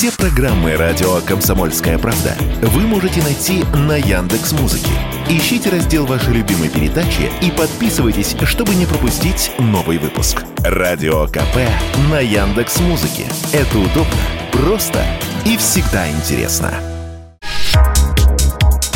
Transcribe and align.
Все 0.00 0.10
программы 0.12 0.76
радио 0.76 1.20
Комсомольская 1.26 1.98
правда 1.98 2.34
вы 2.62 2.86
можете 2.86 3.22
найти 3.22 3.64
на 3.86 3.98
Яндекс 3.98 4.52
Музыке. 4.52 4.88
Ищите 5.28 5.68
раздел 5.68 6.06
вашей 6.06 6.32
любимой 6.32 6.70
передачи 6.70 7.30
и 7.42 7.50
подписывайтесь, 7.50 8.34
чтобы 8.44 8.74
не 8.76 8.86
пропустить 8.86 9.52
новый 9.58 9.98
выпуск. 9.98 10.42
Радио 10.60 11.26
КП 11.26 11.68
на 12.10 12.18
Яндекс 12.18 12.80
Музыке. 12.80 13.26
Это 13.52 13.78
удобно, 13.78 14.16
просто 14.52 15.04
и 15.44 15.58
всегда 15.58 16.10
интересно. 16.10 16.72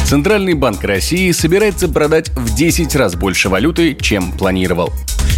Центральный 0.06 0.54
банк 0.54 0.82
России 0.84 1.30
собирается 1.32 1.86
продать 1.88 2.30
в 2.30 2.54
10 2.54 2.96
раз 2.96 3.14
больше 3.14 3.50
валюты, 3.50 3.94
чем 3.94 4.32
планировал. 4.32 4.90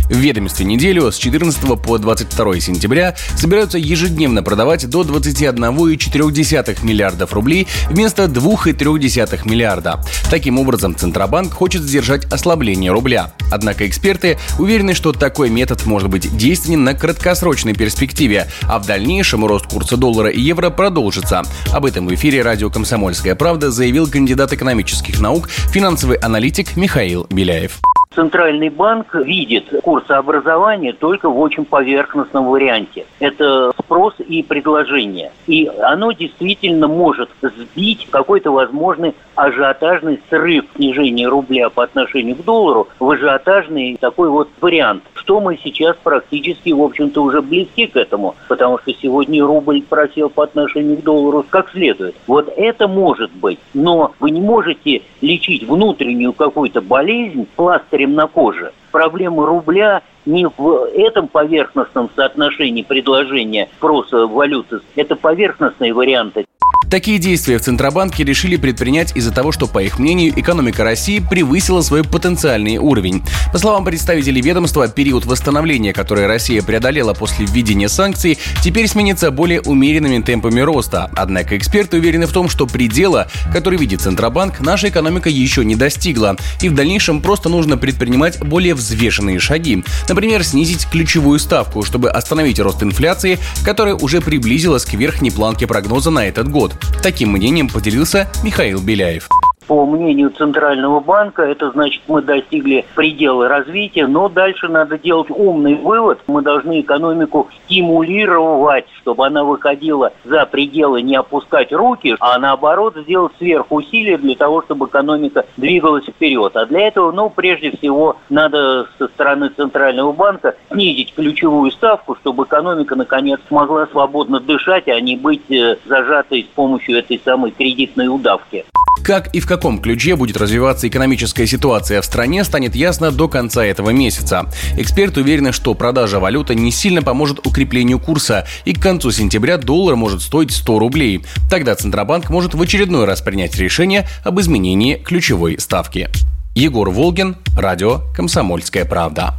В 0.08 0.16
ведомстве 0.16 0.64
неделю 0.64 1.10
с 1.10 1.16
14 1.16 1.80
по 1.82 1.98
22 1.98 2.60
сентября 2.60 3.16
собираются 3.36 3.78
ежедневно 3.78 4.42
продавать 4.42 4.88
до 4.88 5.02
21,4 5.02 6.84
миллиардов 6.84 7.32
рублей 7.32 7.66
вместо 7.90 8.24
2,3 8.24 9.48
миллиарда. 9.48 10.00
Таким 10.30 10.58
образом, 10.58 10.94
Центробанк 10.94 11.52
хочет 11.52 11.82
сдержать 11.82 12.24
ослабление 12.26 12.92
рубля. 12.92 13.32
Однако 13.50 13.86
эксперты 13.86 14.38
уверены, 14.58 14.94
что 14.94 15.12
такой 15.12 15.50
метод 15.50 15.86
может 15.86 16.08
быть 16.08 16.36
действенен 16.36 16.84
на 16.84 16.94
краткосрочной 16.94 17.74
перспективе, 17.74 18.48
а 18.62 18.78
в 18.78 18.86
дальнейшем 18.86 19.44
рост 19.44 19.66
курса 19.66 19.96
доллара 19.96 20.30
и 20.30 20.40
евро 20.40 20.70
продолжится. 20.70 21.42
Об 21.72 21.84
этом 21.84 22.06
в 22.06 22.14
эфире 22.14 22.42
радио 22.42 22.70
«Комсомольская 22.70 23.34
правда» 23.34 23.70
заявил 23.70 24.08
кандидат 24.08 24.52
экономических 24.52 25.20
наук, 25.20 25.48
финансовый 25.72 26.16
аналитик 26.16 26.76
Михаил 26.76 27.26
Беляев. 27.30 27.80
Центральный 28.16 28.70
банк 28.70 29.14
видит 29.14 29.66
курсообразование 29.82 30.94
только 30.94 31.28
в 31.28 31.38
очень 31.38 31.66
поверхностном 31.66 32.46
варианте. 32.46 33.04
Это 33.20 33.72
спрос 33.78 34.14
и 34.26 34.42
предложение. 34.42 35.32
И 35.46 35.70
оно 35.82 36.12
действительно 36.12 36.88
может 36.88 37.28
сбить 37.42 38.08
какой-то 38.10 38.52
возможный 38.52 39.14
ажиотажный 39.34 40.18
срыв 40.30 40.64
снижения 40.76 41.28
рубля 41.28 41.68
по 41.68 41.84
отношению 41.84 42.36
к 42.36 42.44
доллару 42.44 42.88
в 42.98 43.10
ажиотажный 43.10 43.98
такой 44.00 44.30
вот 44.30 44.48
вариант. 44.62 45.02
Что 45.26 45.40
мы 45.40 45.58
сейчас 45.60 45.96
практически, 46.04 46.70
в 46.70 46.80
общем-то, 46.80 47.20
уже 47.20 47.42
близки 47.42 47.88
к 47.88 47.96
этому, 47.96 48.36
потому 48.46 48.78
что 48.78 48.92
сегодня 48.92 49.44
рубль 49.44 49.82
просел 49.82 50.30
по 50.30 50.44
отношению 50.44 50.98
к 50.98 51.02
доллару 51.02 51.44
как 51.50 51.68
следует. 51.72 52.14
Вот 52.28 52.48
это 52.56 52.86
может 52.86 53.32
быть, 53.32 53.58
но 53.74 54.14
вы 54.20 54.30
не 54.30 54.40
можете 54.40 55.02
лечить 55.20 55.64
внутреннюю 55.64 56.32
какую-то 56.32 56.80
болезнь 56.80 57.44
пластырем 57.56 58.14
на 58.14 58.28
коже. 58.28 58.72
Проблема 58.92 59.44
рубля 59.46 60.02
не 60.26 60.46
в 60.46 60.88
этом 60.94 61.26
поверхностном 61.26 62.08
соотношении 62.14 62.82
предложения 62.82 63.68
спроса 63.78 64.28
валюты, 64.28 64.78
это 64.94 65.16
поверхностные 65.16 65.92
варианты. 65.92 66.46
Такие 66.90 67.18
действия 67.18 67.58
в 67.58 67.62
Центробанке 67.62 68.22
решили 68.22 68.56
предпринять 68.56 69.16
из-за 69.16 69.32
того, 69.32 69.50
что, 69.50 69.66
по 69.66 69.82
их 69.82 69.98
мнению, 69.98 70.32
экономика 70.38 70.84
России 70.84 71.18
превысила 71.18 71.82
свой 71.82 72.04
потенциальный 72.04 72.78
уровень. 72.78 73.24
По 73.52 73.58
словам 73.58 73.84
представителей 73.84 74.40
ведомства, 74.40 74.86
период 74.86 75.26
восстановления, 75.26 75.92
который 75.92 76.26
Россия 76.26 76.62
преодолела 76.62 77.12
после 77.12 77.44
введения 77.44 77.88
санкций, 77.88 78.38
теперь 78.62 78.86
сменится 78.86 79.32
более 79.32 79.62
умеренными 79.62 80.22
темпами 80.22 80.60
роста. 80.60 81.10
Однако 81.16 81.56
эксперты 81.56 81.96
уверены 81.96 82.26
в 82.26 82.32
том, 82.32 82.48
что 82.48 82.66
предела, 82.66 83.28
который 83.52 83.78
видит 83.80 84.02
Центробанк, 84.02 84.60
наша 84.60 84.88
экономика 84.88 85.28
еще 85.28 85.64
не 85.64 85.74
достигла. 85.74 86.36
И 86.60 86.68
в 86.68 86.74
дальнейшем 86.74 87.20
просто 87.20 87.48
нужно 87.48 87.76
предпринимать 87.76 88.38
более 88.38 88.74
взвешенные 88.74 89.40
шаги. 89.40 89.82
Например, 90.08 90.44
снизить 90.44 90.86
ключевую 90.88 91.40
ставку, 91.40 91.82
чтобы 91.82 92.10
остановить 92.10 92.60
рост 92.60 92.80
инфляции, 92.84 93.38
которая 93.64 93.96
уже 93.96 94.20
приблизилась 94.20 94.84
к 94.84 94.94
верхней 94.94 95.32
планке 95.32 95.66
прогноза 95.66 96.10
на 96.10 96.26
этот 96.26 96.48
год. 96.48 96.75
Таким 97.02 97.32
мнением 97.32 97.68
поделился 97.68 98.28
Михаил 98.42 98.80
Беляев. 98.80 99.28
По 99.66 99.84
мнению 99.84 100.30
Центрального 100.30 101.00
банка, 101.00 101.42
это 101.42 101.72
значит, 101.72 102.00
мы 102.06 102.22
достигли 102.22 102.84
предела 102.94 103.48
развития, 103.48 104.06
но 104.06 104.28
дальше 104.28 104.68
надо 104.68 104.96
делать 104.96 105.28
умный 105.28 105.74
вывод. 105.74 106.20
Мы 106.28 106.42
должны 106.42 106.80
экономику 106.80 107.48
стимулировать, 107.64 108.86
чтобы 109.00 109.26
она 109.26 109.42
выходила 109.42 110.12
за 110.24 110.46
пределы, 110.46 111.02
не 111.02 111.16
опускать 111.16 111.72
руки, 111.72 112.14
а 112.20 112.38
наоборот 112.38 112.96
сделать 112.96 113.32
сверхусилия 113.38 114.18
для 114.18 114.36
того, 114.36 114.62
чтобы 114.62 114.86
экономика 114.86 115.44
двигалась 115.56 116.04
вперед. 116.04 116.54
А 116.54 116.66
для 116.66 116.86
этого, 116.86 117.10
ну, 117.10 117.28
прежде 117.28 117.76
всего, 117.76 118.18
надо 118.28 118.86
со 118.98 119.08
стороны 119.08 119.48
Центрального 119.48 120.12
банка 120.12 120.54
снизить 120.70 121.12
ключевую 121.12 121.72
ставку, 121.72 122.14
чтобы 122.16 122.44
экономика, 122.44 122.94
наконец, 122.94 123.40
смогла 123.48 123.86
свободно 123.86 124.38
дышать, 124.38 124.86
а 124.86 125.00
не 125.00 125.16
быть 125.16 125.50
э, 125.50 125.76
зажатой 125.86 126.44
с 126.44 126.54
помощью 126.54 126.98
этой 126.98 127.20
самой 127.24 127.50
кредитной 127.50 128.06
удавки. 128.06 128.64
Как 129.06 129.32
и 129.36 129.38
в 129.38 129.46
каком 129.46 129.78
ключе 129.78 130.16
будет 130.16 130.36
развиваться 130.36 130.88
экономическая 130.88 131.46
ситуация 131.46 132.02
в 132.02 132.04
стране, 132.04 132.42
станет 132.42 132.74
ясно 132.74 133.12
до 133.12 133.28
конца 133.28 133.64
этого 133.64 133.90
месяца. 133.90 134.46
Эксперты 134.76 135.20
уверены, 135.20 135.52
что 135.52 135.74
продажа 135.74 136.18
валюты 136.18 136.56
не 136.56 136.72
сильно 136.72 137.02
поможет 137.02 137.46
укреплению 137.46 138.00
курса, 138.00 138.48
и 138.64 138.72
к 138.72 138.82
концу 138.82 139.12
сентября 139.12 139.58
доллар 139.58 139.94
может 139.94 140.22
стоить 140.22 140.50
100 140.50 140.78
рублей. 140.80 141.24
Тогда 141.48 141.76
Центробанк 141.76 142.30
может 142.30 142.54
в 142.54 142.60
очередной 142.60 143.04
раз 143.04 143.20
принять 143.20 143.54
решение 143.54 144.08
об 144.24 144.40
изменении 144.40 144.96
ключевой 144.96 145.60
ставки. 145.60 146.10
Егор 146.56 146.90
Волгин, 146.90 147.36
радио 147.56 148.00
«Комсомольская 148.12 148.84
правда». 148.84 149.34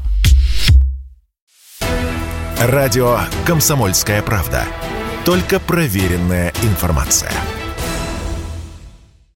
Радио 2.61 3.19
«Комсомольская 3.45 4.22
правда». 4.22 4.63
Только 5.25 5.59
проверенная 5.59 6.53
информация. 6.63 7.34